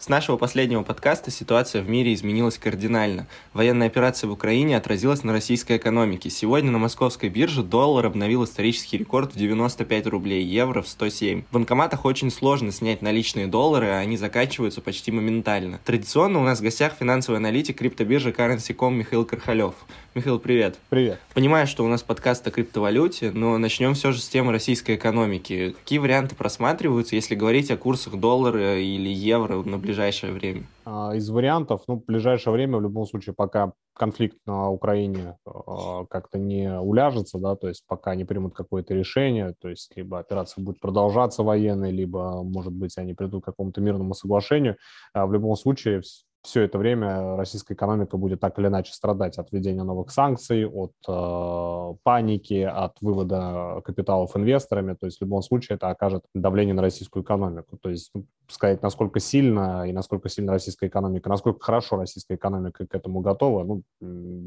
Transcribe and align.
С 0.00 0.08
нашего 0.08 0.38
последнего 0.38 0.82
подкаста 0.82 1.30
ситуация 1.30 1.82
в 1.82 1.88
мире 1.90 2.14
изменилась 2.14 2.56
кардинально. 2.56 3.26
Военная 3.52 3.88
операция 3.88 4.28
в 4.28 4.32
Украине 4.32 4.78
отразилась 4.78 5.24
на 5.24 5.34
российской 5.34 5.76
экономике. 5.76 6.30
Сегодня 6.30 6.70
на 6.70 6.78
московской 6.78 7.28
бирже 7.28 7.62
доллар 7.62 8.06
обновил 8.06 8.44
исторический 8.44 8.96
рекорд 8.96 9.34
в 9.34 9.36
95 9.36 10.06
рублей, 10.06 10.42
евро 10.42 10.80
в 10.80 10.88
107. 10.88 11.42
В 11.42 11.52
банкоматах 11.52 12.06
очень 12.06 12.30
сложно 12.30 12.72
снять 12.72 13.02
наличные 13.02 13.46
доллары, 13.46 13.88
а 13.88 13.98
они 13.98 14.16
заканчиваются 14.16 14.80
почти 14.80 15.12
моментально. 15.12 15.80
Традиционно 15.84 16.40
у 16.40 16.44
нас 16.44 16.60
в 16.60 16.62
гостях 16.62 16.94
финансовый 16.98 17.36
аналитик 17.36 17.76
криптобиржи 17.76 18.30
Currency.com 18.30 18.94
Михаил 18.94 19.26
Кархалев. 19.26 19.74
Михаил, 20.12 20.40
привет. 20.40 20.76
Привет. 20.88 21.20
Понимаю, 21.34 21.68
что 21.68 21.84
у 21.84 21.86
нас 21.86 22.02
подкаст 22.02 22.44
о 22.44 22.50
криптовалюте, 22.50 23.30
но 23.30 23.56
начнем 23.58 23.94
все 23.94 24.10
же 24.10 24.20
с 24.20 24.28
темы 24.28 24.50
российской 24.50 24.96
экономики. 24.96 25.70
Какие 25.70 26.00
варианты 26.00 26.34
просматриваются, 26.34 27.14
если 27.14 27.36
говорить 27.36 27.70
о 27.70 27.76
курсах 27.76 28.18
доллара 28.18 28.80
или 28.80 29.08
евро 29.08 29.62
на 29.62 29.78
ближайшее 29.78 30.32
время? 30.32 30.64
А, 30.84 31.12
из 31.14 31.30
вариантов, 31.30 31.82
ну, 31.86 32.00
в 32.00 32.04
ближайшее 32.06 32.52
время, 32.52 32.78
в 32.78 32.82
любом 32.82 33.06
случае, 33.06 33.36
пока 33.36 33.72
конфликт 33.94 34.36
на 34.46 34.68
Украине 34.70 35.36
а, 35.46 36.04
как-то 36.06 36.40
не 36.40 36.76
уляжется, 36.80 37.38
да, 37.38 37.54
то 37.54 37.68
есть 37.68 37.84
пока 37.86 38.16
не 38.16 38.24
примут 38.24 38.52
какое-то 38.52 38.94
решение, 38.94 39.54
то 39.60 39.68
есть 39.68 39.92
либо 39.94 40.18
операция 40.18 40.64
будет 40.64 40.80
продолжаться 40.80 41.44
военной, 41.44 41.92
либо, 41.92 42.42
может 42.42 42.72
быть, 42.72 42.98
они 42.98 43.14
придут 43.14 43.44
к 43.44 43.46
какому-то 43.46 43.80
мирному 43.80 44.14
соглашению, 44.14 44.76
а 45.14 45.26
в 45.26 45.32
любом 45.32 45.54
случае 45.54 46.02
все 46.42 46.62
это 46.62 46.78
время 46.78 47.36
российская 47.36 47.74
экономика 47.74 48.16
будет 48.16 48.40
так 48.40 48.58
или 48.58 48.68
иначе 48.68 48.92
страдать 48.92 49.38
от 49.38 49.52
введения 49.52 49.82
новых 49.82 50.10
санкций, 50.10 50.66
от 50.66 50.92
э, 51.06 51.94
паники, 52.02 52.62
от 52.62 52.96
вывода 53.00 53.82
капиталов 53.84 54.36
инвесторами. 54.36 54.94
То 54.94 55.06
есть 55.06 55.18
в 55.18 55.22
любом 55.22 55.42
случае 55.42 55.76
это 55.76 55.90
окажет 55.90 56.24
давление 56.34 56.74
на 56.74 56.82
российскую 56.82 57.22
экономику. 57.22 57.76
То 57.76 57.90
есть 57.90 58.10
ну, 58.14 58.24
сказать, 58.48 58.82
насколько 58.82 59.20
сильно 59.20 59.86
и 59.86 59.92
насколько 59.92 60.28
сильно 60.28 60.52
российская 60.52 60.86
экономика, 60.86 61.28
насколько 61.28 61.60
хорошо 61.62 61.96
российская 61.96 62.34
экономика 62.36 62.86
к 62.86 62.94
этому 62.94 63.20
готова, 63.20 63.64
ну, 63.64 63.82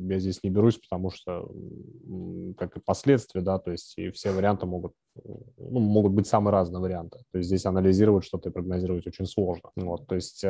я 0.10 0.20
здесь 0.20 0.42
не 0.44 0.50
берусь, 0.50 0.78
потому 0.80 1.12
что 1.12 1.50
как 2.58 2.76
и 2.78 2.80
последствия, 2.80 3.42
да, 3.42 3.60
то 3.60 3.72
есть 3.72 3.98
и 3.98 4.10
все 4.10 4.32
варианты 4.32 4.66
могут, 4.66 4.94
ну, 5.58 5.80
могут 5.80 6.14
быть 6.14 6.28
самые 6.28 6.52
разные 6.52 6.82
варианты. 6.82 7.20
То 7.32 7.38
есть 7.38 7.48
здесь 7.48 7.66
анализировать 7.66 8.26
что-то 8.26 8.50
и 8.50 8.52
прогнозировать 8.52 9.08
очень 9.08 9.26
сложно. 9.26 9.70
Вот, 9.76 10.08
то 10.08 10.16
есть, 10.16 10.44
э, 10.44 10.48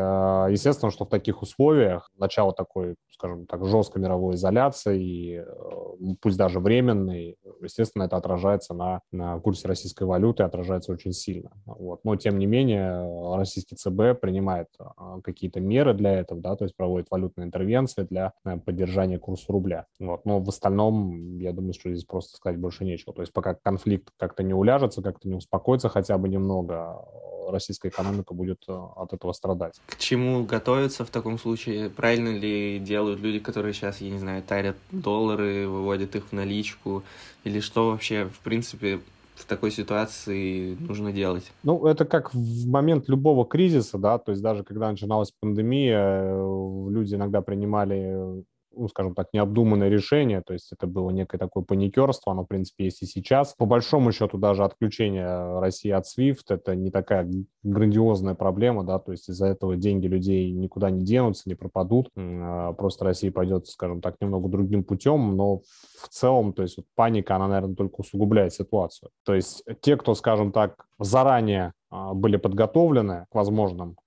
естественно, 0.49 0.91
что 0.91 1.05
в 1.05 1.09
таких 1.09 1.41
условиях 1.41 2.09
начало 2.17 2.53
такой, 2.53 2.95
скажем 3.11 3.45
так, 3.45 3.65
жесткой 3.65 4.01
мировой 4.01 4.35
изоляции, 4.35 5.39
э, 5.39 6.15
пусть 6.21 6.37
даже 6.37 6.59
временной, 6.59 7.37
естественно, 7.61 8.03
это 8.03 8.17
отражается 8.17 8.73
на, 8.73 9.01
на 9.11 9.39
курсе 9.39 9.67
российской 9.67 10.03
валюты, 10.03 10.43
отражается 10.43 10.91
очень 10.91 11.13
сильно. 11.13 11.51
Вот. 11.65 12.01
Но, 12.03 12.15
тем 12.15 12.37
не 12.37 12.45
менее, 12.45 13.35
российский 13.35 13.75
ЦБ 13.75 14.19
принимает 14.21 14.67
а, 14.79 15.21
какие-то 15.21 15.59
меры 15.59 15.93
для 15.93 16.13
этого, 16.13 16.41
да, 16.41 16.55
то 16.55 16.65
есть 16.65 16.75
проводит 16.75 17.07
валютные 17.09 17.45
интервенции 17.45 18.03
для 18.03 18.33
э, 18.45 18.57
поддержания 18.57 19.19
курса 19.19 19.45
рубля. 19.49 19.85
Вот. 19.99 20.25
Но 20.25 20.39
в 20.39 20.49
остальном, 20.49 21.39
я 21.39 21.53
думаю, 21.53 21.73
что 21.73 21.91
здесь 21.91 22.05
просто 22.05 22.37
сказать 22.37 22.59
больше 22.59 22.85
нечего. 22.85 23.13
То 23.13 23.21
есть 23.21 23.33
пока 23.33 23.55
конфликт 23.55 24.09
как-то 24.17 24.43
не 24.43 24.52
уляжется, 24.53 25.01
как-то 25.01 25.27
не 25.27 25.35
успокоится 25.35 25.89
хотя 25.89 26.17
бы 26.17 26.29
немного, 26.29 27.05
российская 27.49 27.89
экономика 27.89 28.33
будет 28.33 28.63
э, 28.67 28.73
от 28.73 29.13
этого 29.13 29.31
страдать. 29.33 29.79
К 29.85 29.97
чему 29.97 30.43
готовиться 30.45 31.05
в 31.05 31.09
таком 31.09 31.37
случае? 31.37 31.89
Правильно 31.89 32.29
ли 32.29 32.79
делают 32.79 33.19
люди, 33.19 33.39
которые 33.39 33.73
сейчас, 33.73 34.01
я 34.01 34.09
не 34.09 34.19
знаю, 34.19 34.43
тарят 34.43 34.77
доллары, 34.91 35.67
выводят 35.67 36.15
их 36.15 36.25
в 36.25 36.31
наличку? 36.33 37.03
Или 37.43 37.59
что 37.59 37.91
вообще, 37.91 38.25
в 38.25 38.39
принципе, 38.39 38.99
в 39.35 39.45
такой 39.45 39.71
ситуации 39.71 40.75
нужно 40.79 41.11
делать? 41.11 41.51
Ну, 41.63 41.85
это 41.85 42.05
как 42.05 42.33
в 42.33 42.67
момент 42.67 43.09
любого 43.09 43.45
кризиса, 43.45 43.97
да, 43.97 44.17
то 44.17 44.31
есть 44.31 44.41
даже 44.41 44.63
когда 44.63 44.89
начиналась 44.91 45.31
пандемия, 45.39 46.23
э, 46.23 46.87
люди 46.89 47.15
иногда 47.15 47.41
принимали 47.41 48.43
ну, 48.75 48.87
скажем 48.87 49.15
так, 49.15 49.27
необдуманное 49.33 49.89
решение, 49.89 50.41
то 50.41 50.53
есть 50.53 50.71
это 50.71 50.87
было 50.87 51.09
некое 51.11 51.37
такое 51.37 51.63
паникерство, 51.63 52.31
оно, 52.31 52.43
в 52.43 52.47
принципе, 52.47 52.85
есть 52.85 53.01
и 53.01 53.05
сейчас. 53.05 53.53
По 53.57 53.65
большому 53.65 54.11
счету, 54.11 54.37
даже 54.37 54.63
отключение 54.63 55.59
России 55.59 55.91
от 55.91 56.05
SWIFT– 56.05 56.43
это 56.49 56.75
не 56.75 56.91
такая 56.91 57.29
грандиозная 57.63 58.35
проблема, 58.35 58.83
да, 58.83 58.99
то 58.99 59.11
есть 59.11 59.29
из-за 59.29 59.47
этого 59.47 59.75
деньги 59.75 60.07
людей 60.07 60.51
никуда 60.51 60.89
не 60.89 61.03
денутся, 61.03 61.43
не 61.45 61.55
пропадут, 61.55 62.09
а 62.15 62.73
просто 62.73 63.05
Россия 63.05 63.31
пойдет, 63.31 63.67
скажем 63.67 64.01
так, 64.01 64.15
немного 64.21 64.49
другим 64.49 64.83
путем, 64.83 65.35
но 65.35 65.59
в 65.59 66.09
целом, 66.09 66.53
то 66.53 66.63
есть 66.63 66.77
вот 66.77 66.85
паника, 66.95 67.35
она, 67.35 67.47
наверное, 67.47 67.75
только 67.75 68.01
усугубляет 68.01 68.53
ситуацию. 68.53 69.09
То 69.25 69.33
есть 69.33 69.63
те, 69.81 69.97
кто, 69.97 70.13
скажем 70.15 70.51
так, 70.51 70.85
заранее 70.99 71.73
а, 71.89 72.13
были 72.13 72.37
подготовлены 72.37 73.25
к 73.31 73.35
возможным 73.35 73.97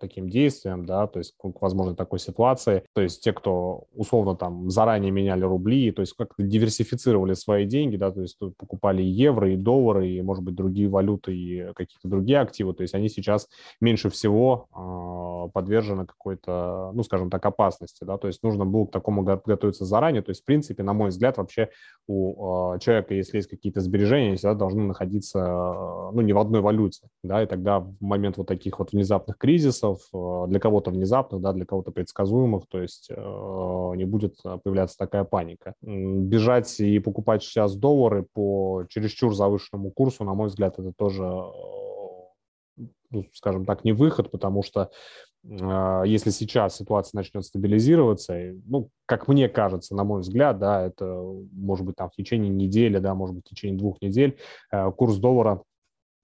таким 0.00 0.28
действиям, 0.28 0.86
да, 0.86 1.06
то 1.06 1.18
есть 1.18 1.34
к 1.36 1.60
возможной 1.60 1.96
такой 1.96 2.18
ситуации. 2.18 2.84
То 2.94 3.00
есть 3.00 3.22
те, 3.22 3.32
кто 3.32 3.84
условно 3.94 4.36
там 4.36 4.70
заранее 4.70 5.10
меняли 5.10 5.42
рубли, 5.42 5.90
то 5.90 6.00
есть 6.00 6.14
как-то 6.16 6.42
диверсифицировали 6.42 7.34
свои 7.34 7.66
деньги, 7.66 7.96
да, 7.96 8.10
то 8.10 8.22
есть 8.22 8.38
покупали 8.38 9.02
и 9.02 9.06
евро, 9.06 9.52
и 9.52 9.56
доллары, 9.56 10.08
и, 10.08 10.22
может 10.22 10.44
быть, 10.44 10.54
другие 10.54 10.88
валюты, 10.88 11.36
и 11.36 11.72
какие-то 11.74 12.08
другие 12.08 12.40
активы, 12.40 12.72
то 12.72 12.82
есть 12.82 12.94
они 12.94 13.08
сейчас 13.08 13.48
меньше 13.80 14.10
всего 14.10 14.68
э, 14.74 15.50
подвержены 15.52 16.06
какой-то, 16.06 16.92
ну, 16.94 17.02
скажем 17.02 17.30
так, 17.30 17.44
опасности, 17.44 18.04
да, 18.04 18.16
то 18.16 18.28
есть 18.28 18.42
нужно 18.42 18.64
было 18.64 18.86
к 18.86 18.92
такому 18.92 19.22
готовиться 19.22 19.84
заранее, 19.84 20.22
то 20.22 20.30
есть, 20.30 20.42
в 20.42 20.44
принципе, 20.44 20.82
на 20.82 20.92
мой 20.92 21.08
взгляд, 21.08 21.36
вообще 21.36 21.70
у 22.06 22.74
э, 22.74 22.78
человека, 22.78 23.14
если 23.14 23.38
есть 23.38 23.48
какие-то 23.48 23.80
сбережения, 23.80 24.36
всегда 24.36 24.54
должны 24.54 24.84
находиться, 24.84 25.40
ну, 26.12 26.20
не 26.20 26.32
в 26.32 26.38
одной 26.38 26.60
валюте, 26.60 27.08
да, 27.24 27.42
и 27.42 27.46
тогда 27.46 27.80
в 27.80 27.96
момент 28.00 28.36
вот 28.36 28.46
таких 28.46 28.78
вот 28.78 28.92
внезапных 28.92 29.36
кризисов 29.36 29.47
кризисов, 29.48 30.00
э, 30.12 30.44
для 30.48 30.60
кого-то 30.60 30.90
внезапных, 30.90 31.40
да, 31.40 31.54
для 31.54 31.64
кого-то 31.64 31.90
предсказуемых, 31.90 32.64
то 32.68 32.82
есть 32.82 33.08
э, 33.10 33.14
не 33.96 34.04
будет 34.04 34.36
появляться 34.42 34.98
такая 34.98 35.24
паника. 35.24 35.72
Бежать 35.80 36.78
и 36.80 36.98
покупать 36.98 37.42
сейчас 37.42 37.74
доллары 37.74 38.26
по 38.34 38.84
чересчур 38.90 39.34
завышенному 39.34 39.90
курсу, 39.90 40.24
на 40.24 40.34
мой 40.34 40.48
взгляд, 40.48 40.78
это 40.78 40.92
тоже 40.94 41.22
э, 41.22 42.82
ну, 43.10 43.24
скажем 43.32 43.64
так, 43.64 43.84
не 43.84 43.92
выход, 43.92 44.30
потому 44.30 44.62
что 44.62 44.90
если 45.44 46.30
сейчас 46.30 46.76
ситуация 46.76 47.16
начнет 47.16 47.44
стабилизироваться, 47.44 48.34
ну, 48.66 48.90
как 49.06 49.28
мне 49.28 49.48
кажется, 49.48 49.94
на 49.94 50.04
мой 50.04 50.20
взгляд, 50.20 50.58
да, 50.58 50.82
это 50.82 51.06
может 51.52 51.86
быть 51.86 51.94
там 51.96 52.10
в 52.10 52.16
течение 52.16 52.50
недели, 52.50 52.98
да, 52.98 53.14
может 53.14 53.36
быть 53.36 53.46
в 53.46 53.48
течение 53.48 53.78
двух 53.78 54.02
недель 54.02 54.36
курс 54.96 55.16
доллара 55.16 55.62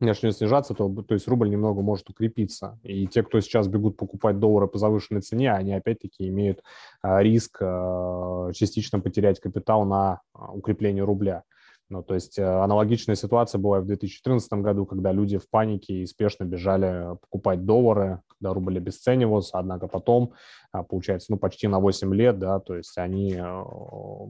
начнет 0.01 0.37
снижаться, 0.37 0.75
то, 0.75 0.89
то 0.89 1.15
есть 1.15 1.29
рубль 1.29 1.51
немного 1.51 1.83
может 1.83 2.11
укрепиться. 2.11 2.79
И 2.83 3.07
те, 3.07 3.23
кто 3.23 3.41
сейчас 3.41 3.69
бегут 3.69 3.97
покупать 3.97 4.39
доллары 4.39 4.67
по 4.67 4.79
завышенной 4.79 5.21
цене, 5.21 5.53
они 5.53 5.73
опять-таки 5.73 6.29
имеют 6.29 6.63
а, 7.03 7.23
риск 7.23 7.59
а, 7.61 8.51
частично 8.53 9.01
потерять 9.01 9.41
капитал 9.41 9.85
на 9.85 10.21
а, 10.33 10.53
укрепление 10.53 11.05
рубля. 11.05 11.45
Ну, 11.91 12.03
то 12.03 12.15
есть 12.15 12.39
аналогичная 12.39 13.15
ситуация 13.15 13.59
была 13.59 13.81
в 13.81 13.87
2014 13.87 14.51
году, 14.55 14.87
когда 14.87 15.13
люди 15.13 15.37
в 15.37 15.49
панике 15.51 16.03
и 16.03 16.07
спешно 16.07 16.45
бежали 16.45 17.17
покупать 17.21 17.67
доллары, 17.67 18.23
когда 18.29 18.55
рубль 18.55 18.79
обесценивался, 18.79 19.59
однако 19.59 19.87
потом, 19.87 20.33
получается, 20.73 21.31
ну, 21.31 21.37
почти 21.37 21.69
на 21.69 21.81
8 21.81 22.15
лет, 22.15 22.39
да, 22.39 22.59
то 22.59 22.75
есть 22.75 22.97
они 22.97 23.39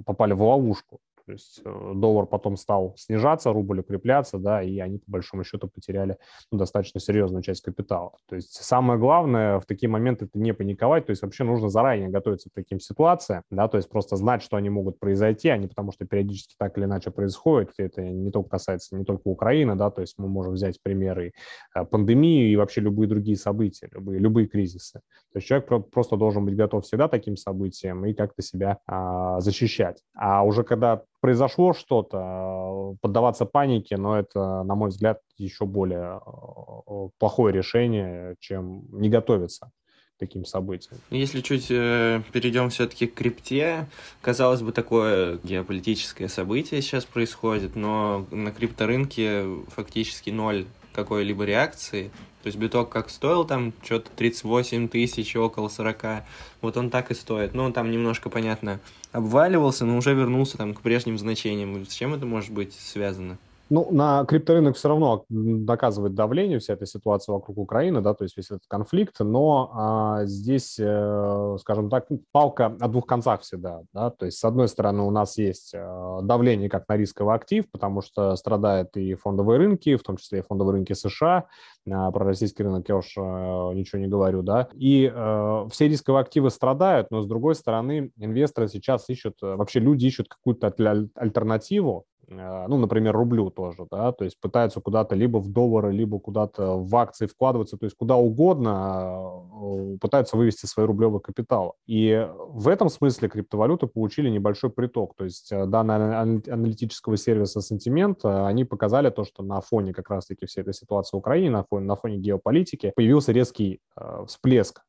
попали 0.04 0.32
в 0.32 0.42
ловушку. 0.42 0.98
То 1.26 1.32
есть 1.32 1.60
э, 1.64 1.92
доллар 1.94 2.26
потом 2.26 2.56
стал 2.56 2.94
снижаться, 2.96 3.52
рубль 3.52 3.80
укрепляться, 3.80 4.38
да, 4.38 4.62
и 4.62 4.78
они 4.78 4.98
по 4.98 5.12
большому 5.12 5.44
счету 5.44 5.68
потеряли 5.68 6.18
ну, 6.50 6.58
достаточно 6.58 7.00
серьезную 7.00 7.42
часть 7.42 7.62
капитала. 7.62 8.12
То 8.28 8.36
есть 8.36 8.52
самое 8.62 8.98
главное 8.98 9.58
в 9.60 9.66
такие 9.66 9.88
моменты 9.88 10.26
это 10.26 10.38
не 10.38 10.52
паниковать, 10.52 11.06
то 11.06 11.10
есть 11.10 11.22
вообще 11.22 11.44
нужно 11.44 11.68
заранее 11.68 12.08
готовиться 12.10 12.50
к 12.50 12.52
таким 12.54 12.78
ситуациям, 12.78 13.42
да, 13.50 13.68
то 13.68 13.78
есть 13.78 13.88
просто 13.88 14.16
знать, 14.16 14.42
что 14.42 14.56
они 14.56 14.68
могут 14.70 14.98
произойти, 14.98 15.48
а 15.48 15.56
не 15.56 15.66
потому 15.66 15.92
что 15.92 16.04
периодически 16.06 16.54
так 16.58 16.76
или 16.76 16.84
иначе 16.84 17.10
происходит. 17.10 17.70
Это 17.78 18.02
не 18.02 18.30
только 18.30 18.50
касается 18.50 18.96
не 18.96 19.04
только 19.04 19.28
Украины, 19.28 19.76
да, 19.76 19.90
то 19.90 20.02
есть 20.02 20.14
мы 20.18 20.28
можем 20.28 20.54
взять 20.54 20.82
примеры 20.82 21.32
э, 21.74 21.84
пандемии 21.84 22.50
и 22.50 22.56
вообще 22.56 22.82
любые 22.82 23.08
другие 23.08 23.36
события, 23.36 23.88
любые, 23.92 24.18
любые 24.18 24.46
кризисы. 24.46 25.00
То 25.32 25.38
есть 25.38 25.48
человек 25.48 25.90
просто 25.90 26.16
должен 26.16 26.44
быть 26.44 26.54
готов 26.54 26.84
всегда 26.84 27.08
таким 27.08 27.36
событиям 27.36 28.04
и 28.04 28.14
как-то 28.14 28.42
себя 28.42 28.78
а, 28.86 29.40
защищать. 29.40 30.02
А 30.14 30.44
уже 30.44 30.62
когда 30.62 31.02
произошло 31.24 31.72
что-то, 31.72 32.96
поддаваться 33.00 33.46
панике, 33.46 33.96
но 33.96 34.18
это, 34.18 34.62
на 34.62 34.74
мой 34.74 34.90
взгляд, 34.90 35.20
еще 35.38 35.64
более 35.64 36.20
э, 36.20 37.08
плохое 37.18 37.50
решение, 37.50 38.36
чем 38.40 38.84
не 38.92 39.08
готовиться 39.08 39.70
к 40.16 40.18
таким 40.18 40.44
событиям. 40.44 41.00
Ну, 41.08 41.16
если 41.16 41.40
чуть 41.40 41.68
э, 41.70 42.20
перейдем 42.30 42.68
все-таки 42.68 43.06
к 43.06 43.14
крипте, 43.14 43.86
казалось 44.20 44.60
бы, 44.60 44.72
такое 44.72 45.38
геополитическое 45.42 46.28
событие 46.28 46.82
сейчас 46.82 47.06
происходит, 47.06 47.74
но 47.74 48.26
на 48.30 48.52
крипторынке 48.52 49.46
фактически 49.68 50.28
ноль 50.28 50.66
какой-либо 50.94 51.44
реакции. 51.44 52.10
То 52.42 52.48
есть 52.48 52.58
биток 52.58 52.90
как 52.90 53.10
стоил 53.10 53.44
там 53.44 53.72
что-то 53.82 54.10
38 54.16 54.88
тысяч, 54.88 55.34
около 55.34 55.68
40, 55.68 56.24
вот 56.60 56.76
он 56.76 56.90
так 56.90 57.10
и 57.10 57.14
стоит. 57.14 57.54
Ну, 57.54 57.72
там 57.72 57.90
немножко, 57.90 58.30
понятно, 58.30 58.80
обваливался, 59.12 59.84
но 59.84 59.96
уже 59.96 60.14
вернулся 60.14 60.58
там 60.58 60.74
к 60.74 60.80
прежним 60.82 61.18
значениям. 61.18 61.84
С 61.86 61.92
чем 61.94 62.14
это 62.14 62.26
может 62.26 62.52
быть 62.52 62.74
связано? 62.74 63.38
Ну, 63.70 63.88
на 63.90 64.26
крипторынок 64.26 64.76
все 64.76 64.88
равно 64.88 65.24
доказывает 65.30 66.14
давление 66.14 66.58
вся 66.58 66.74
эта 66.74 66.84
ситуация 66.84 67.32
вокруг 67.32 67.56
Украины, 67.56 68.02
да, 68.02 68.12
то 68.12 68.24
есть 68.24 68.36
весь 68.36 68.50
этот 68.50 68.64
конфликт, 68.68 69.18
но 69.20 69.70
а, 69.72 70.26
здесь, 70.26 70.76
э, 70.78 71.56
скажем 71.60 71.88
так, 71.88 72.06
палка 72.30 72.76
о 72.78 72.88
двух 72.88 73.06
концах 73.06 73.40
всегда, 73.40 73.80
да, 73.94 74.10
то 74.10 74.26
есть 74.26 74.38
с 74.38 74.44
одной 74.44 74.68
стороны 74.68 75.02
у 75.02 75.10
нас 75.10 75.38
есть 75.38 75.72
э, 75.74 76.18
давление 76.22 76.68
как 76.68 76.86
на 76.88 76.98
рисковый 76.98 77.34
актив, 77.34 77.64
потому 77.70 78.02
что 78.02 78.36
страдают 78.36 78.96
и 78.98 79.14
фондовые 79.14 79.58
рынки, 79.58 79.96
в 79.96 80.02
том 80.02 80.18
числе 80.18 80.40
и 80.40 80.42
фондовые 80.42 80.74
рынки 80.74 80.92
США, 80.92 81.46
а, 81.90 82.10
про 82.10 82.24
российский 82.26 82.62
рынок 82.62 82.86
я 82.90 82.96
уж 82.96 83.14
э, 83.16 83.20
ничего 83.20 83.98
не 83.98 84.08
говорю, 84.08 84.42
да, 84.42 84.68
и 84.74 85.10
э, 85.12 85.66
все 85.70 85.88
рисковые 85.88 86.20
активы 86.20 86.50
страдают, 86.50 87.10
но 87.10 87.22
с 87.22 87.26
другой 87.26 87.54
стороны 87.54 88.10
инвесторы 88.18 88.68
сейчас 88.68 89.08
ищут, 89.08 89.36
вообще 89.40 89.80
люди 89.80 90.04
ищут 90.04 90.28
какую-то 90.28 90.66
альтернативу, 91.14 92.04
Э, 92.04 92.13
ну, 92.36 92.78
например, 92.78 93.14
рублю 93.16 93.50
тоже, 93.50 93.86
да, 93.90 94.12
то 94.12 94.24
есть 94.24 94.40
пытаются 94.40 94.80
куда-то 94.80 95.14
либо 95.14 95.38
в 95.38 95.48
доллары, 95.48 95.92
либо 95.92 96.18
куда-то 96.18 96.78
в 96.78 96.96
акции 96.96 97.26
вкладываться, 97.26 97.76
то 97.76 97.84
есть 97.84 97.96
куда 97.96 98.16
угодно 98.16 99.42
э, 99.62 99.98
пытаются 100.00 100.36
вывести 100.36 100.66
свои 100.66 100.86
рублевые 100.86 101.20
капиталы. 101.20 101.72
И 101.86 102.28
в 102.48 102.68
этом 102.68 102.88
смысле 102.88 103.28
криптовалюты 103.28 103.86
получили 103.86 104.28
небольшой 104.30 104.70
приток, 104.70 105.14
то 105.16 105.24
есть 105.24 105.52
э, 105.52 105.66
данные 105.66 106.42
аналитического 106.50 107.16
сервиса 107.16 107.60
«Сентимент», 107.60 108.24
они 108.24 108.64
показали 108.64 109.10
то, 109.10 109.24
что 109.24 109.42
на 109.42 109.60
фоне 109.60 109.92
как 109.92 110.10
раз-таки 110.10 110.46
всей 110.46 110.62
этой 110.62 110.74
ситуации 110.74 111.16
в 111.16 111.18
Украине, 111.18 111.50
на 111.50 111.64
фоне, 111.64 111.86
на 111.86 111.96
фоне 111.96 112.18
геополитики 112.18 112.92
появился 112.94 113.32
резкий 113.32 113.80
всплеск 114.26 114.82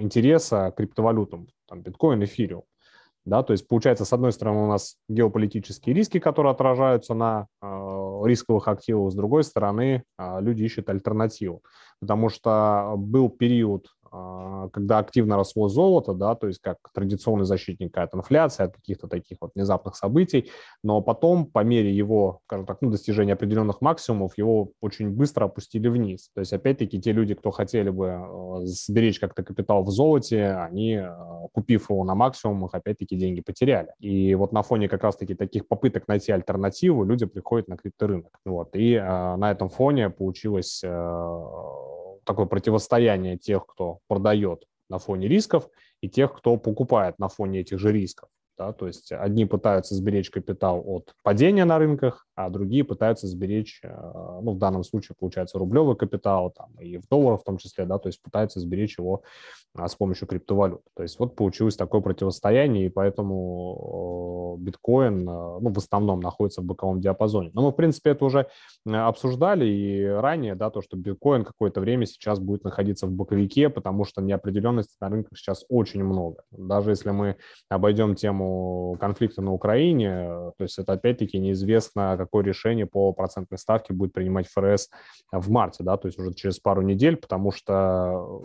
интереса 0.00 0.72
к 0.72 0.76
криптовалютам, 0.78 1.48
там, 1.68 1.82
биткоин, 1.82 2.24
эфириум. 2.24 2.64
Да, 3.24 3.42
то 3.42 3.52
есть 3.52 3.68
получается, 3.68 4.04
с 4.04 4.12
одной 4.12 4.32
стороны, 4.32 4.60
у 4.60 4.66
нас 4.66 4.96
геополитические 5.08 5.94
риски, 5.94 6.18
которые 6.18 6.50
отражаются 6.52 7.14
на 7.14 7.46
э, 7.62 7.66
рисковых 8.24 8.66
активах, 8.66 9.12
с 9.12 9.14
другой 9.14 9.44
стороны, 9.44 10.02
э, 10.18 10.40
люди 10.40 10.64
ищут 10.64 10.90
альтернативу, 10.90 11.62
потому 12.00 12.28
что 12.28 12.94
был 12.96 13.28
период 13.30 13.86
когда 14.72 14.98
активно 14.98 15.36
росло 15.36 15.68
золото, 15.68 16.12
да, 16.12 16.34
то 16.34 16.46
есть 16.46 16.60
как 16.60 16.76
традиционный 16.94 17.44
защитник 17.44 17.96
от 17.96 18.14
инфляции, 18.14 18.64
от 18.64 18.74
каких-то 18.74 19.08
таких 19.08 19.38
вот 19.40 19.52
внезапных 19.54 19.96
событий, 19.96 20.50
но 20.82 21.00
потом 21.00 21.46
по 21.46 21.64
мере 21.64 21.90
его, 21.94 22.40
скажем 22.44 22.66
так, 22.66 22.78
ну, 22.82 22.90
достижения 22.90 23.32
определенных 23.32 23.80
максимумов, 23.80 24.36
его 24.36 24.72
очень 24.80 25.10
быстро 25.10 25.46
опустили 25.46 25.88
вниз. 25.88 26.30
То 26.34 26.40
есть 26.40 26.52
опять-таки 26.52 27.00
те 27.00 27.12
люди, 27.12 27.34
кто 27.34 27.50
хотели 27.50 27.90
бы 27.90 28.10
а, 28.10 28.60
сберечь 28.64 29.18
как-то 29.18 29.42
капитал 29.42 29.82
в 29.82 29.90
золоте, 29.90 30.48
они, 30.48 30.96
а, 30.96 31.46
купив 31.52 31.88
его 31.88 32.04
на 32.04 32.14
максимумах, 32.14 32.74
опять-таки 32.74 33.16
деньги 33.16 33.40
потеряли. 33.40 33.92
И 33.98 34.34
вот 34.34 34.52
на 34.52 34.62
фоне 34.62 34.88
как 34.88 35.04
раз-таки 35.04 35.34
таких 35.34 35.66
попыток 35.66 36.06
найти 36.08 36.32
альтернативу 36.32 37.04
люди 37.04 37.24
приходят 37.24 37.68
на 37.68 37.76
крипторынок. 37.76 38.38
Вот. 38.44 38.70
И 38.74 38.98
на 38.98 39.50
этом 39.50 39.68
фоне 39.68 40.10
получилось 40.10 40.82
такое 42.24 42.46
противостояние 42.46 43.38
тех, 43.38 43.66
кто 43.66 43.98
продает 44.08 44.64
на 44.88 44.98
фоне 44.98 45.28
рисков, 45.28 45.68
и 46.00 46.08
тех, 46.08 46.34
кто 46.34 46.56
покупает 46.56 47.18
на 47.18 47.28
фоне 47.28 47.60
этих 47.60 47.78
же 47.78 47.92
рисков. 47.92 48.28
Да, 48.58 48.72
то 48.72 48.86
есть 48.86 49.12
одни 49.12 49.46
пытаются 49.46 49.94
сберечь 49.94 50.30
капитал 50.30 50.82
от 50.84 51.14
падения 51.22 51.64
на 51.64 51.78
рынках, 51.78 52.26
а 52.46 52.50
другие 52.50 52.84
пытаются 52.84 53.26
сберечь, 53.26 53.80
э, 53.82 53.88
ну, 54.42 54.52
в 54.52 54.58
данном 54.58 54.84
случае, 54.84 55.16
получается, 55.18 55.58
рублевый 55.58 55.96
капитал, 55.96 56.50
там, 56.50 56.70
и 56.80 56.98
в 56.98 57.08
долларах 57.08 57.40
в 57.40 57.44
том 57.44 57.58
числе, 57.58 57.84
да, 57.84 57.98
то 57.98 58.08
есть 58.08 58.22
пытаются 58.22 58.60
сберечь 58.60 58.98
его 58.98 59.22
а, 59.74 59.88
с 59.88 59.94
помощью 59.94 60.28
криптовалют. 60.28 60.82
То 60.94 61.02
есть 61.02 61.18
вот 61.18 61.34
получилось 61.34 61.76
такое 61.76 62.02
противостояние, 62.02 62.86
и 62.86 62.88
поэтому 62.90 64.56
биткоин, 64.58 65.28
э, 65.28 65.58
ну, 65.60 65.72
в 65.72 65.78
основном 65.78 66.20
находится 66.20 66.60
в 66.60 66.64
боковом 66.64 67.00
диапазоне. 67.00 67.50
Но 67.54 67.62
мы, 67.62 67.70
в 67.70 67.76
принципе, 67.76 68.10
это 68.10 68.24
уже 68.24 68.48
э, 68.86 68.94
обсуждали 68.94 69.64
и 69.66 70.04
ранее, 70.04 70.54
да, 70.54 70.70
то, 70.70 70.82
что 70.82 70.96
биткоин 70.96 71.44
какое-то 71.44 71.80
время 71.80 72.04
сейчас 72.04 72.38
будет 72.38 72.64
находиться 72.64 73.06
в 73.06 73.12
боковике, 73.12 73.70
потому 73.70 74.04
что 74.04 74.20
неопределенности 74.20 74.96
на 75.00 75.08
рынках 75.08 75.38
сейчас 75.38 75.64
очень 75.68 76.04
много. 76.04 76.42
Даже 76.50 76.90
если 76.90 77.10
мы 77.10 77.36
обойдем 77.70 78.14
тему 78.14 78.96
конфликта 79.00 79.42
на 79.42 79.52
Украине, 79.52 80.52
то 80.56 80.64
есть 80.64 80.78
это 80.78 80.92
опять-таки 80.92 81.38
неизвестно, 81.38 82.16
какое 82.32 82.44
решение 82.44 82.86
по 82.86 83.12
процентной 83.12 83.58
ставке 83.58 83.92
будет 83.92 84.14
принимать 84.14 84.48
ФРС 84.48 84.88
в 85.30 85.50
марте, 85.50 85.84
да, 85.84 85.98
то 85.98 86.08
есть 86.08 86.18
уже 86.18 86.32
через 86.32 86.58
пару 86.58 86.80
недель, 86.80 87.16
потому 87.16 87.52
что 87.52 88.42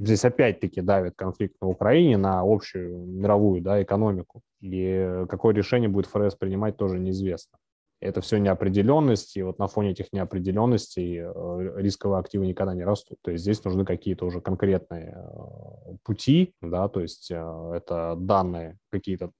Здесь 0.00 0.24
опять-таки 0.24 0.80
давит 0.80 1.14
конфликт 1.16 1.56
на 1.60 1.66
Украине, 1.66 2.16
на 2.18 2.42
общую 2.44 2.98
мировую 2.98 3.60
да, 3.62 3.82
экономику. 3.82 4.42
И 4.60 5.24
какое 5.28 5.52
решение 5.52 5.88
будет 5.88 6.06
ФРС 6.06 6.36
принимать, 6.36 6.76
тоже 6.76 7.00
неизвестно. 7.00 7.58
Это 8.00 8.20
все 8.20 8.38
неопределенность, 8.38 9.36
и 9.36 9.42
вот 9.42 9.58
на 9.58 9.66
фоне 9.66 9.90
этих 9.90 10.12
неопределенностей 10.12 11.18
э, 11.18 11.72
рисковые 11.80 12.20
активы 12.20 12.46
никогда 12.46 12.74
не 12.74 12.84
растут. 12.84 13.18
То 13.22 13.32
есть 13.32 13.42
здесь 13.42 13.64
нужны 13.64 13.84
какие-то 13.84 14.24
уже 14.24 14.40
конкретные 14.40 15.16
э, 15.16 15.96
пути, 16.04 16.54
да, 16.62 16.86
то 16.86 17.00
есть 17.00 17.32
э, 17.32 17.72
это 17.74 18.14
данные 18.16 18.78
какие-то 18.92 19.32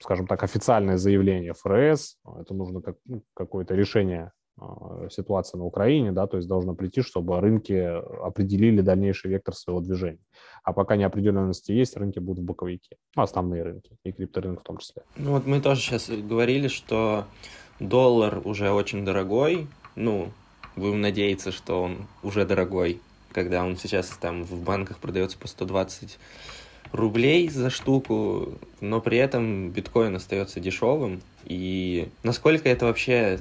скажем 0.00 0.26
так, 0.26 0.42
официальное 0.42 0.96
заявление 0.96 1.54
ФРС, 1.54 2.18
это 2.40 2.54
нужно 2.54 2.80
как, 2.80 2.96
ну, 3.06 3.22
какое-то 3.34 3.74
решение 3.74 4.32
а, 4.60 5.08
ситуации 5.10 5.56
на 5.56 5.64
Украине, 5.64 6.12
да, 6.12 6.26
то 6.26 6.36
есть 6.36 6.48
должно 6.48 6.74
прийти, 6.74 7.02
чтобы 7.02 7.40
рынки 7.40 7.72
определили 7.72 8.80
дальнейший 8.80 9.30
вектор 9.30 9.54
своего 9.54 9.80
движения. 9.80 10.24
А 10.64 10.72
пока 10.72 10.96
неопределенности 10.96 11.72
есть, 11.72 11.96
рынки 11.96 12.18
будут 12.18 12.42
в 12.42 12.46
боковике, 12.46 12.96
ну, 13.16 13.22
основные 13.22 13.62
рынки, 13.62 13.96
и 14.04 14.12
крипторынок 14.12 14.60
в 14.60 14.64
том 14.64 14.78
числе. 14.78 15.02
Ну 15.16 15.32
вот 15.32 15.46
мы 15.46 15.60
тоже 15.60 15.80
сейчас 15.80 16.08
говорили, 16.08 16.68
что 16.68 17.24
доллар 17.80 18.40
уже 18.44 18.70
очень 18.70 19.04
дорогой, 19.04 19.68
ну, 19.94 20.30
будем 20.76 21.00
надеяться, 21.00 21.52
что 21.52 21.82
он 21.82 22.06
уже 22.22 22.44
дорогой, 22.44 23.00
когда 23.32 23.64
он 23.64 23.76
сейчас 23.76 24.08
там 24.20 24.44
в 24.44 24.64
банках 24.64 24.98
продается 24.98 25.38
по 25.38 25.46
120 25.46 26.18
рублей 26.92 27.48
за 27.48 27.70
штуку, 27.70 28.54
но 28.80 29.00
при 29.00 29.18
этом 29.18 29.70
биткоин 29.70 30.16
остается 30.16 30.60
дешевым. 30.60 31.20
И 31.44 32.08
насколько 32.22 32.68
это 32.68 32.86
вообще 32.86 33.40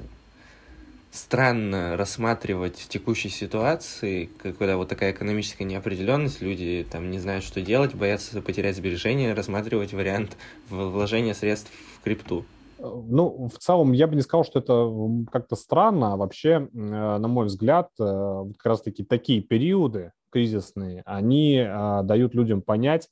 странно 1.12 1.98
рассматривать 1.98 2.78
в 2.78 2.88
текущей 2.90 3.30
ситуации, 3.30 4.30
когда 4.58 4.78
вот 4.78 4.90
такая 4.90 5.12
экономическая 5.12 5.64
неопределенность, 5.64 6.42
люди 6.42 6.86
там 6.90 7.10
не 7.10 7.20
знают, 7.20 7.44
что 7.44 7.62
делать, 7.62 7.96
боятся 7.96 8.42
потерять 8.42 8.76
сбережения, 8.76 9.34
рассматривать 9.34 9.94
вариант 9.94 10.38
вложения 10.70 11.34
средств 11.34 11.72
в 12.00 12.04
крипту. 12.04 12.46
Ну, 12.80 13.50
в 13.52 13.58
целом, 13.58 13.94
я 13.94 14.06
бы 14.06 14.16
не 14.16 14.22
сказал, 14.22 14.46
что 14.46 14.60
это 14.60 14.92
как-то 15.32 15.56
странно. 15.56 16.14
А 16.14 16.16
вообще, 16.16 16.70
э, 16.72 16.78
на 16.78 17.28
мой 17.28 17.48
взгляд, 17.48 17.90
э, 18.00 18.44
как 18.58 18.66
раз-таки 18.66 19.04
такие 19.04 19.42
периоды 19.42 20.12
кризисные, 20.30 21.02
они 21.06 21.60
а, 21.60 22.04
дают 22.04 22.36
людям 22.36 22.62
понять, 22.62 23.10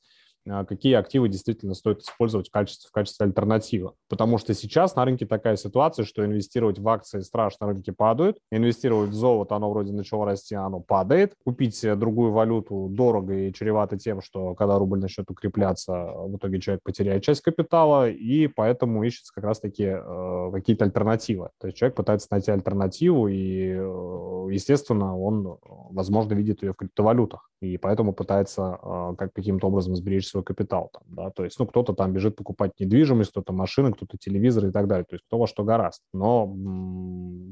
какие 0.68 0.94
активы 0.94 1.28
действительно 1.28 1.74
стоит 1.74 2.00
использовать 2.02 2.48
в 2.48 2.52
качестве, 2.52 2.88
в 2.88 2.92
качестве 2.92 3.26
альтернативы. 3.26 3.92
Потому 4.08 4.38
что 4.38 4.54
сейчас 4.54 4.96
на 4.96 5.04
рынке 5.04 5.26
такая 5.26 5.56
ситуация, 5.56 6.04
что 6.04 6.24
инвестировать 6.24 6.78
в 6.78 6.88
акции 6.88 7.20
страшно, 7.20 7.66
рынки 7.66 7.90
падают. 7.90 8.38
Инвестировать 8.50 9.10
в 9.10 9.14
золото, 9.14 9.56
оно 9.56 9.70
вроде 9.70 9.92
начало 9.92 10.24
расти, 10.26 10.54
оно 10.54 10.80
падает. 10.80 11.34
Купить 11.44 11.84
другую 11.98 12.32
валюту 12.32 12.88
дорого 12.90 13.34
и 13.34 13.52
чревато 13.52 13.98
тем, 13.98 14.20
что 14.20 14.54
когда 14.54 14.78
рубль 14.78 15.00
начнет 15.00 15.30
укрепляться, 15.30 16.12
в 16.16 16.36
итоге 16.36 16.60
человек 16.60 16.82
потеряет 16.82 17.22
часть 17.22 17.42
капитала, 17.42 18.08
и 18.08 18.46
поэтому 18.46 19.02
ищется 19.02 19.32
как 19.34 19.44
раз-таки 19.44 19.84
э, 19.84 20.50
какие-то 20.52 20.84
альтернативы. 20.84 21.50
То 21.60 21.66
есть 21.66 21.78
человек 21.78 21.96
пытается 21.96 22.28
найти 22.30 22.50
альтернативу, 22.50 23.28
и, 23.28 23.70
э, 23.70 24.48
естественно, 24.50 25.18
он, 25.18 25.58
возможно, 25.90 26.34
видит 26.34 26.62
ее 26.62 26.72
в 26.72 26.76
криптовалютах, 26.76 27.50
и 27.60 27.76
поэтому 27.78 28.12
пытается 28.12 28.78
э, 28.82 29.14
как, 29.18 29.32
каким-то 29.32 29.68
образом 29.68 29.96
сберечь 29.96 30.28
свой 30.36 30.44
капитал. 30.44 30.90
Там, 30.92 31.02
да? 31.06 31.30
То 31.30 31.44
есть, 31.44 31.58
ну, 31.58 31.66
кто-то 31.66 31.94
там 31.94 32.12
бежит 32.12 32.36
покупать 32.36 32.72
недвижимость, 32.78 33.30
кто-то 33.30 33.52
машины, 33.52 33.92
кто-то 33.92 34.18
телевизор 34.18 34.66
и 34.66 34.70
так 34.70 34.86
далее. 34.86 35.04
То 35.04 35.14
есть, 35.14 35.24
кто 35.26 35.38
во 35.38 35.46
что 35.46 35.64
гораст. 35.64 36.02
Но 36.12 36.52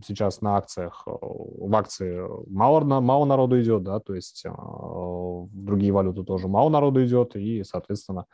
сейчас 0.06 0.42
на 0.42 0.56
акциях, 0.56 1.02
э, 1.06 1.10
в 1.20 1.74
акции 1.74 2.22
мало, 2.50 2.80
мало 3.00 3.24
народу 3.24 3.60
идет, 3.60 3.82
да, 3.82 4.00
то 4.00 4.14
есть 4.14 4.44
э, 4.44 4.50
в 4.50 5.48
другие 5.52 5.92
валюты 5.92 6.24
тоже 6.24 6.48
мало 6.48 6.68
народу 6.68 7.04
идет, 7.04 7.36
и, 7.36 7.64
соответственно, 7.64 8.26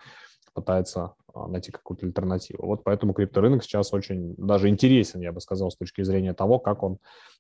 пытается 0.55 1.15
а, 1.35 1.47
найти 1.47 1.71
какую-то 1.71 2.07
альтернативу. 2.07 2.67
Вот 2.67 2.83
поэтому 2.85 3.13
крипторынок 3.13 3.63
сейчас 3.63 3.93
очень 3.93 4.35
даже 4.37 4.69
интересен, 4.69 5.21
я 5.21 5.33
бы 5.33 5.41
сказал, 5.41 5.71
с 5.71 5.77
точки 5.77 6.03
зрения 6.03 6.35
того, 6.35 6.59
как 6.59 6.83
он 6.83 6.99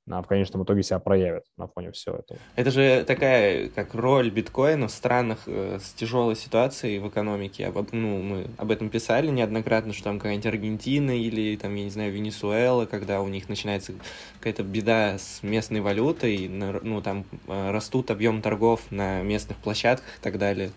а, 0.08 0.22
в 0.22 0.26
конечном 0.26 0.64
итоге 0.64 0.82
себя 0.82 0.98
проявит 0.98 1.44
на 1.56 1.66
фоне 1.66 1.92
всего 1.92 2.16
этого. 2.16 2.38
Это 2.56 2.70
же 2.70 3.04
такая, 3.04 3.68
как 3.68 3.94
роль 3.94 4.30
биткоина 4.30 4.88
в 4.88 4.90
странах 4.90 5.40
э, 5.46 5.78
с 5.80 5.92
тяжелой 5.92 6.36
ситуацией 6.36 6.98
в 6.98 7.08
экономике. 7.08 7.66
Об, 7.66 7.92
ну, 7.92 8.22
мы 8.22 8.46
об 8.56 8.70
этом 8.70 8.90
писали 8.90 9.28
неоднократно, 9.28 9.92
что 9.92 10.04
там 10.04 10.18
какая-нибудь 10.18 10.46
Аргентина 10.46 11.16
или, 11.16 11.56
там, 11.56 11.74
я 11.74 11.84
не 11.84 11.90
знаю, 11.90 12.12
Венесуэла, 12.12 12.86
когда 12.86 13.20
у 13.20 13.28
них 13.28 13.48
начинается 13.48 13.92
какая-то 14.38 14.62
беда 14.62 15.18
с 15.18 15.42
местной 15.42 15.80
валютой, 15.80 16.48
ну, 16.48 17.02
там 17.02 17.24
э, 17.46 17.70
растут 17.70 18.10
объем 18.10 18.42
торгов 18.42 18.90
на 18.90 19.22
местных 19.22 19.58
площадках 19.58 20.18
и 20.18 20.22
так 20.22 20.38
далее. 20.38 20.70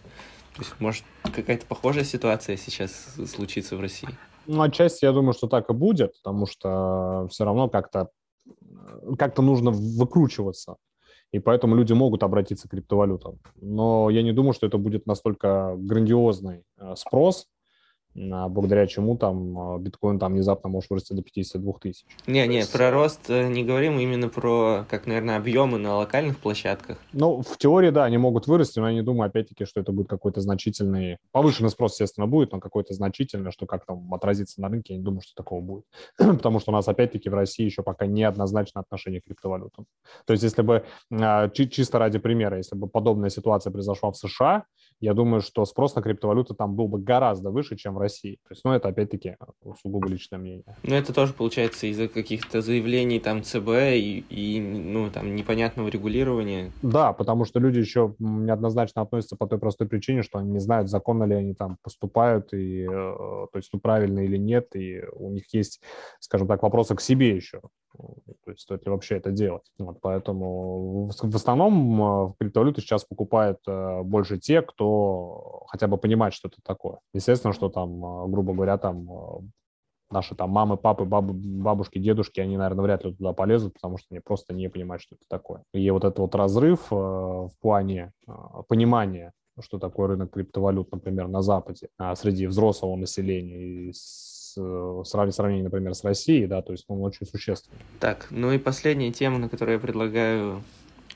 То 0.55 0.61
есть, 0.61 0.73
может, 0.79 1.03
какая-то 1.23 1.65
похожая 1.65 2.03
ситуация 2.03 2.57
сейчас 2.57 3.15
случится 3.27 3.75
в 3.75 3.81
России? 3.81 4.09
Ну, 4.45 4.61
отчасти 4.61 5.05
я 5.05 5.11
думаю, 5.11 5.33
что 5.33 5.47
так 5.47 5.69
и 5.69 5.73
будет, 5.73 6.15
потому 6.23 6.45
что 6.45 7.27
все 7.31 7.45
равно 7.45 7.69
как-то 7.69 8.09
как-то 9.17 9.41
нужно 9.41 9.71
выкручиваться. 9.71 10.75
И 11.31 11.39
поэтому 11.39 11.75
люди 11.75 11.93
могут 11.93 12.23
обратиться 12.23 12.67
к 12.67 12.71
криптовалютам. 12.71 13.39
Но 13.55 14.09
я 14.09 14.21
не 14.21 14.33
думаю, 14.33 14.53
что 14.53 14.67
это 14.67 14.77
будет 14.77 15.07
настолько 15.07 15.73
грандиозный 15.77 16.63
э, 16.77 16.95
спрос, 16.95 17.47
благодаря 18.15 18.85
чему 18.87 19.17
там 19.17 19.57
а, 19.57 19.77
биткоин 19.79 20.19
там 20.19 20.33
внезапно 20.33 20.69
может 20.69 20.89
вырасти 20.89 21.13
до 21.13 21.23
52 21.23 21.73
тысяч. 21.81 22.05
Не, 22.27 22.47
не, 22.47 22.65
про 22.65 22.91
рост 22.91 23.29
э, 23.29 23.47
не 23.47 23.63
говорим, 23.63 23.99
именно 23.99 24.29
про, 24.29 24.85
как, 24.89 25.07
наверное, 25.07 25.37
объемы 25.37 25.79
на 25.79 25.97
локальных 25.97 26.37
площадках. 26.37 26.97
Ну, 27.11 27.41
в 27.41 27.57
теории, 27.57 27.89
да, 27.89 28.03
они 28.03 28.17
могут 28.17 28.47
вырасти, 28.47 28.79
но 28.79 28.89
я 28.89 28.93
не 28.93 29.01
думаю, 29.01 29.27
опять-таки, 29.27 29.65
что 29.65 29.79
это 29.81 29.91
будет 29.91 30.07
какой-то 30.07 30.41
значительный... 30.41 31.17
Повышенный 31.31 31.69
спрос, 31.69 31.93
естественно, 31.93 32.27
будет, 32.27 32.51
но 32.51 32.59
какой-то 32.59 32.93
значительный, 32.93 33.51
что 33.51 33.65
как 33.65 33.85
там 33.85 34.13
отразится 34.13 34.61
на 34.61 34.69
рынке, 34.69 34.93
я 34.93 34.99
не 34.99 35.05
думаю, 35.05 35.21
что 35.21 35.33
такого 35.35 35.61
будет. 35.61 35.85
Потому 36.17 36.59
что 36.59 36.71
у 36.71 36.73
нас, 36.73 36.87
опять-таки, 36.87 37.29
в 37.29 37.33
России 37.33 37.65
еще 37.65 37.81
пока 37.81 38.05
неоднозначно 38.05 38.81
отношение 38.81 39.21
к 39.21 39.25
криптовалютам. 39.25 39.85
То 40.25 40.33
есть, 40.33 40.43
если 40.43 40.61
бы, 40.61 40.85
а, 41.11 41.49
чисто 41.49 41.97
ради 41.97 42.19
примера, 42.19 42.57
если 42.57 42.75
бы 42.75 42.87
подобная 42.87 43.29
ситуация 43.29 43.71
произошла 43.71 44.11
в 44.11 44.17
США, 44.17 44.65
я 44.99 45.13
думаю, 45.13 45.41
что 45.41 45.65
спрос 45.65 45.95
на 45.95 46.01
криптовалюты 46.01 46.53
там 46.53 46.75
был 46.75 46.87
бы 46.87 46.99
гораздо 46.99 47.49
выше, 47.49 47.75
чем 47.75 47.95
в 47.95 48.02
России. 48.03 48.35
То 48.47 48.51
есть, 48.51 48.61
ну, 48.65 48.71
это 48.71 48.89
опять-таки 48.89 49.37
сугубо 49.81 50.07
личное 50.07 50.37
мнение. 50.37 50.75
Ну, 50.83 50.95
это 50.95 51.13
тоже 51.13 51.33
получается 51.33 51.87
из-за 51.87 52.07
каких-то 52.07 52.61
заявлений 52.61 53.19
там 53.19 53.43
ЦБ 53.43 53.69
и, 53.95 54.25
и, 54.29 54.61
ну, 54.61 55.09
там, 55.09 55.35
непонятного 55.35 55.87
регулирования. 55.87 56.71
Да, 56.81 57.13
потому 57.13 57.45
что 57.45 57.59
люди 57.59 57.79
еще 57.79 58.15
неоднозначно 58.19 59.01
относятся 59.01 59.35
по 59.35 59.47
той 59.47 59.59
простой 59.59 59.87
причине, 59.87 60.23
что 60.23 60.39
они 60.39 60.51
не 60.51 60.59
знают, 60.59 60.89
законно 60.89 61.23
ли 61.23 61.35
они 61.35 61.53
там 61.53 61.77
поступают, 61.81 62.53
и, 62.53 62.83
э, 62.83 62.87
то 62.87 63.55
есть, 63.55 63.69
ну, 63.73 63.79
правильно 63.79 64.19
или 64.19 64.37
нет, 64.37 64.75
и 64.75 65.03
у 65.13 65.31
них 65.31 65.53
есть, 65.53 65.81
скажем 66.19 66.47
так, 66.47 66.61
вопросы 66.63 66.95
к 66.95 67.01
себе 67.01 67.35
еще. 67.35 67.61
Есть 68.53 68.63
стоит 68.63 68.85
ли 68.85 68.91
вообще 68.91 69.17
это 69.17 69.31
делать. 69.31 69.63
Вот, 69.77 69.99
поэтому 70.01 71.07
в 71.07 71.35
основном 71.35 72.31
в 72.31 72.35
криптовалюту 72.39 72.81
сейчас 72.81 73.03
покупают 73.03 73.59
э, 73.67 74.01
больше 74.03 74.37
те, 74.37 74.61
кто 74.61 75.63
хотя 75.67 75.87
бы 75.87 75.97
понимает, 75.97 76.33
что 76.33 76.47
это 76.47 76.57
такое. 76.63 76.99
Естественно, 77.13 77.53
что 77.53 77.69
там, 77.69 78.03
э, 78.05 78.27
грубо 78.29 78.53
говоря, 78.53 78.77
там 78.77 79.51
наши 80.09 80.35
там 80.35 80.51
мамы, 80.51 80.77
папы, 80.77 81.05
бабы, 81.05 81.33
бабушки, 81.33 81.97
дедушки, 81.97 82.39
они, 82.39 82.55
наверное, 82.55 82.83
вряд 82.83 83.03
ли 83.03 83.13
туда 83.13 83.33
полезут, 83.33 83.73
потому 83.73 83.97
что 83.97 84.07
они 84.11 84.19
просто 84.19 84.53
не 84.53 84.69
понимают, 84.69 85.01
что 85.01 85.15
это 85.15 85.25
такое. 85.27 85.63
И 85.73 85.89
вот 85.89 86.03
этот 86.03 86.19
вот 86.19 86.35
разрыв 86.35 86.91
в 86.91 87.51
плане 87.59 88.11
понимания 88.67 89.33
что 89.61 89.77
такое 89.79 90.07
рынок 90.09 90.31
криптовалют, 90.31 90.91
например, 90.91 91.27
на 91.27 91.41
Западе, 91.41 91.89
а 91.97 92.15
среди 92.15 92.47
взрослого 92.47 92.95
населения 92.95 93.89
и 93.89 93.93
в 94.61 95.05
сравнении, 95.05 95.63
например, 95.63 95.93
с 95.93 96.03
Россией, 96.03 96.47
да, 96.47 96.61
то 96.61 96.71
есть 96.71 96.85
он 96.87 97.01
очень 97.01 97.25
существенный. 97.25 97.79
Так, 97.99 98.27
ну 98.29 98.51
и 98.51 98.57
последняя 98.57 99.11
тема, 99.11 99.39
на 99.39 99.49
которую 99.49 99.75
я 99.75 99.79
предлагаю 99.79 100.61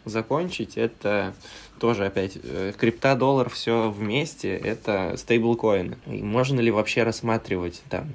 закончить, 0.06 0.77
это 0.77 1.34
тоже 1.79 2.06
опять 2.06 2.38
э, 2.41 2.74
крипта, 2.77 3.15
доллар, 3.15 3.50
все 3.50 3.89
вместе, 3.89 4.56
это 4.56 5.15
стейблкоины. 5.17 5.98
И 6.08 6.24
можно 6.24 6.60
ли 6.60 6.72
вообще 6.72 7.03
рассматривать 7.03 7.82
там 7.89 8.13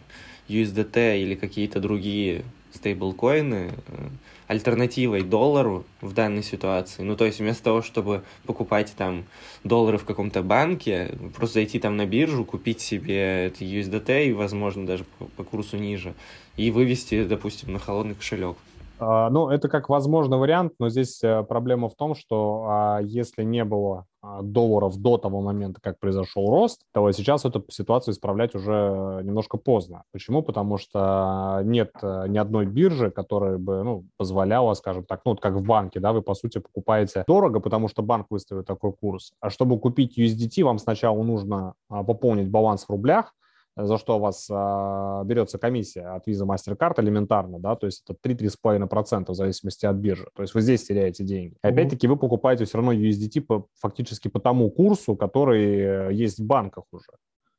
USDT 0.48 1.20
или 1.20 1.34
какие-то 1.34 1.80
другие 1.80 2.44
стейблкоины 2.72 3.72
э, 3.86 4.08
альтернативой 4.52 5.22
доллару 5.22 5.84
в 6.00 6.12
данной 6.12 6.42
ситуации. 6.42 7.02
Ну, 7.02 7.16
то 7.16 7.24
есть 7.24 7.40
вместо 7.40 7.64
того, 7.64 7.82
чтобы 7.82 8.22
покупать 8.46 8.92
там 8.96 9.24
доллары 9.64 9.96
в 9.98 10.04
каком-то 10.04 10.42
банке, 10.42 11.14
просто 11.34 11.54
зайти 11.54 11.78
там 11.78 11.96
на 11.96 12.06
биржу, 12.06 12.44
купить 12.44 12.80
себе 12.80 13.46
это 13.46 13.64
USDT 13.64 14.26
и, 14.26 14.32
возможно, 14.32 14.86
даже 14.86 15.04
по, 15.18 15.24
по 15.24 15.42
курсу 15.42 15.78
ниже, 15.78 16.14
и 16.56 16.70
вывести, 16.70 17.24
допустим, 17.24 17.72
на 17.72 17.78
холодный 17.78 18.14
кошелек. 18.14 18.56
А, 18.98 19.30
ну, 19.30 19.48
это 19.48 19.68
как 19.68 19.88
возможный 19.88 20.38
вариант, 20.38 20.74
но 20.78 20.90
здесь 20.90 21.24
э, 21.24 21.42
проблема 21.42 21.88
в 21.88 21.94
том, 21.94 22.14
что 22.14 22.66
а, 22.68 23.00
если 23.02 23.42
не 23.42 23.64
было 23.64 24.06
долларов 24.42 24.96
до 24.98 25.18
того 25.18 25.40
момента, 25.40 25.80
как 25.80 25.98
произошел 25.98 26.48
рост, 26.48 26.82
то 26.92 27.10
сейчас 27.12 27.44
эту 27.44 27.64
ситуацию 27.68 28.14
исправлять 28.14 28.54
уже 28.54 29.20
немножко 29.24 29.56
поздно. 29.56 30.04
Почему? 30.12 30.42
Потому 30.42 30.78
что 30.78 31.60
нет 31.64 31.90
э, 32.02 32.26
ни 32.28 32.38
одной 32.38 32.66
биржи, 32.66 33.10
которая 33.10 33.58
бы 33.58 33.82
ну, 33.82 34.04
позволяла, 34.16 34.74
скажем 34.74 35.04
так, 35.04 35.22
ну, 35.24 35.32
вот 35.32 35.40
как 35.40 35.54
в 35.54 35.64
банке, 35.64 36.00
да, 36.00 36.12
вы, 36.12 36.22
по 36.22 36.34
сути, 36.34 36.58
покупаете 36.58 37.24
дорого, 37.26 37.60
потому 37.60 37.88
что 37.88 38.02
банк 38.02 38.26
выставит 38.30 38.66
такой 38.66 38.92
курс. 38.92 39.32
А 39.40 39.50
чтобы 39.50 39.78
купить 39.78 40.18
USDT, 40.18 40.62
вам 40.64 40.78
сначала 40.78 41.22
нужно 41.22 41.74
пополнить 41.88 42.48
баланс 42.48 42.84
в 42.84 42.90
рублях, 42.90 43.34
за 43.76 43.98
что 43.98 44.16
у 44.16 44.20
вас 44.20 44.48
а, 44.50 45.22
берется 45.24 45.58
комиссия 45.58 46.02
от 46.02 46.28
Visa 46.28 46.46
MasterCard 46.46 47.00
элементарно, 47.00 47.58
да, 47.58 47.74
то 47.76 47.86
есть 47.86 48.04
это 48.06 48.18
3-3,5% 48.28 49.30
в 49.30 49.34
зависимости 49.34 49.86
от 49.86 49.96
биржи. 49.96 50.28
То 50.34 50.42
есть 50.42 50.54
вы 50.54 50.60
здесь 50.60 50.84
теряете 50.84 51.24
деньги. 51.24 51.56
И 51.62 51.66
опять-таки 51.66 52.06
вы 52.06 52.16
покупаете 52.16 52.64
все 52.64 52.78
равно 52.78 52.92
USDT 52.92 53.40
по, 53.40 53.66
фактически 53.80 54.28
по 54.28 54.40
тому 54.40 54.70
курсу, 54.70 55.16
который 55.16 56.08
э, 56.08 56.12
есть 56.12 56.38
в 56.38 56.46
банках 56.46 56.84
уже. 56.92 57.12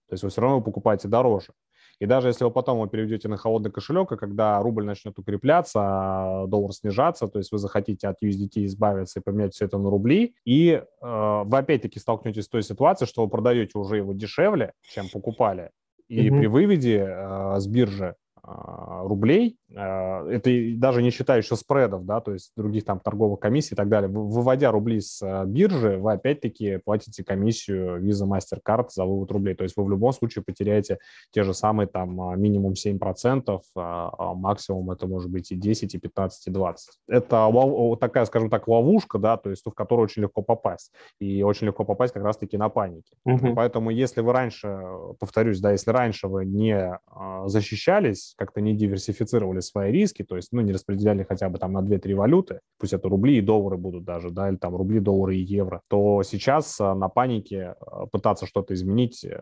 То 0.08 0.13
есть 0.13 0.24
вы 0.24 0.29
все 0.29 0.41
равно 0.41 0.62
покупаете 0.62 1.08
дороже. 1.08 1.53
И 2.00 2.05
даже 2.05 2.27
если 2.27 2.43
вы 2.43 2.51
потом 2.51 2.77
его 2.77 2.88
переведете 2.88 3.27
на 3.27 3.38
холодный 3.38 3.72
кошелек, 3.72 4.12
и 4.12 4.17
когда 4.17 4.62
рубль 4.62 4.84
начнет 4.84 5.17
укрепляться, 5.17 5.79
а 5.82 6.48
доллар 6.48 6.74
снижаться, 6.74 7.27
то 7.27 7.39
есть 7.39 7.51
вы 7.51 7.58
захотите 7.60 8.08
от 8.08 8.22
USDT 8.22 8.65
избавиться 8.65 9.20
и 9.20 9.24
поменять 9.24 9.53
все 9.53 9.65
это 9.65 9.77
на 9.77 9.89
рубли, 9.89 10.36
и 10.46 10.72
э, 10.72 10.84
вы 11.01 11.58
опять-таки 11.58 12.00
столкнетесь 12.00 12.46
с 12.46 12.50
той 12.50 12.63
ситуацией, 12.63 13.08
что 13.08 13.24
вы 13.24 13.29
продаете 13.29 13.77
уже 13.77 13.98
его 13.98 14.13
дешевле, 14.13 14.74
чем 14.82 15.08
покупали, 15.10 15.72
и 16.10 16.30
угу. 16.30 16.40
при 16.40 16.48
выводе 16.48 17.06
э, 17.08 17.60
с 17.60 17.68
биржи 17.68 18.06
а, 18.06 18.16
рублей. 18.46 19.58
А, 19.76 20.28
это 20.28 20.50
даже 20.76 21.02
не 21.02 21.12
считая 21.12 21.40
еще 21.40 21.56
спредов, 21.56 22.06
да, 22.06 22.20
то 22.20 22.34
есть 22.34 22.52
других 22.56 22.84
там 22.84 23.00
торговых 23.00 23.40
комиссий 23.40 23.74
и 23.74 23.78
так 23.78 23.90
далее. 23.90 24.10
Выводя 24.10 24.72
рубли 24.72 25.00
с 25.00 25.22
а, 25.22 25.46
биржи, 25.46 25.98
вы 25.98 26.14
опять-таки 26.14 26.78
платите 26.78 27.24
комиссию 27.24 28.04
Visa 28.04 28.28
MasterCard 28.28 28.88
за 28.90 29.06
вывод 29.06 29.32
рублей. 29.32 29.56
То 29.56 29.64
есть 29.64 29.78
вы 29.78 29.86
в 29.86 29.90
любом 29.90 30.12
случае 30.12 30.44
потеряете 30.44 31.00
те 31.32 31.44
же 31.44 31.54
самые 31.54 31.88
там 31.88 32.40
минимум 32.40 32.74
7%, 32.74 33.60
а 33.76 34.34
максимум 34.34 34.92
это 34.92 35.08
может 35.08 35.32
быть 35.32 35.52
и 35.52 35.56
10, 35.56 35.96
и 35.96 35.98
15, 35.98 36.48
и 36.48 36.52
20. 36.52 37.00
Это 37.08 37.98
такая, 38.00 38.26
скажем 38.26 38.50
так, 38.50 38.68
ловушка, 38.68 39.20
да, 39.20 39.38
то 39.38 39.50
есть 39.50 39.66
в 39.66 39.72
которую 39.72 40.04
очень 40.04 40.24
легко 40.24 40.42
попасть. 40.42 40.92
И 41.20 41.44
очень 41.44 41.68
легко 41.68 41.86
попасть 41.86 42.14
как 42.14 42.24
раз-таки 42.24 42.58
на 42.58 42.70
панике. 42.70 43.16
Угу. 43.26 43.56
Поэтому 43.56 43.90
если 43.90 44.22
вы 44.22 44.34
раньше, 44.34 44.78
повторюсь, 45.20 45.62
да, 45.62 45.72
если 45.72 45.92
раньше 45.92 46.28
вы 46.28 46.46
не 46.46 47.00
защищались, 47.46 48.33
как-то 48.36 48.62
не 48.62 48.75
диверсифицировали 48.75 49.60
свои 49.60 49.92
риски, 49.92 50.24
то 50.24 50.36
есть, 50.36 50.50
ну, 50.52 50.62
не 50.62 50.74
распределяли 50.74 51.24
хотя 51.24 51.50
бы 51.50 51.58
там 51.58 51.74
на 51.74 51.80
2-3 51.80 52.16
валюты, 52.16 52.60
пусть 52.80 52.94
это 52.94 53.10
рубли 53.10 53.38
и 53.38 53.42
доллары 53.42 53.78
будут 53.78 54.04
даже, 54.04 54.30
да, 54.30 54.50
или 54.50 54.58
там 54.58 54.75
рубли, 54.75 55.00
доллары 55.00 55.36
и 55.36 55.42
евро, 55.42 55.82
то 55.88 56.24
сейчас 56.24 56.80
э, 56.80 56.94
на 56.94 57.10
панике 57.10 57.75
э, 57.80 58.06
пытаться 58.12 58.46
что-то 58.46 58.74
изменить 58.74 59.25
э, 59.25 59.38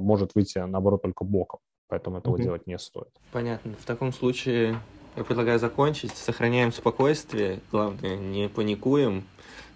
может 0.00 0.34
выйти, 0.34 0.58
наоборот, 0.58 1.02
только 1.02 1.24
боком. 1.24 1.60
Поэтому 1.88 2.18
этого 2.18 2.36
mm-hmm. 2.36 2.42
делать 2.42 2.66
не 2.66 2.78
стоит. 2.78 3.10
Понятно. 3.32 3.74
В 3.78 3.84
таком 3.84 4.12
случае 4.12 4.80
я 5.16 5.24
предлагаю 5.24 5.58
закончить. 5.58 6.12
Сохраняем 6.12 6.72
спокойствие, 6.72 7.60
главное, 7.70 8.16
не 8.16 8.48
паникуем, 8.48 9.24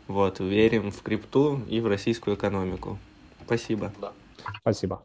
вот, 0.08 0.40
верим 0.40 0.90
в 0.90 1.02
крипту 1.02 1.60
и 1.68 1.80
в 1.80 1.86
российскую 1.86 2.36
экономику. 2.36 2.98
Спасибо. 3.44 3.92
Да. 4.00 4.12
Спасибо. 4.60 5.02